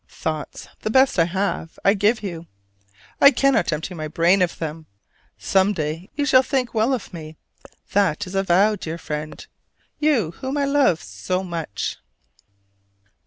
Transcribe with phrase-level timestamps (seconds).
[0.09, 2.47] Thoughts, the best I have, I give you:
[3.21, 4.87] I cannot empty my brain of them.
[5.37, 7.37] Some day you shall think well of me.
[7.91, 9.45] That is a vow, dear friend,
[9.99, 11.97] you whom I love so much!